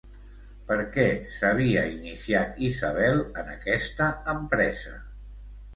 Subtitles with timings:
[0.69, 1.05] Per què
[1.35, 5.01] s'havia iniciat Isabel en aquesta empresa?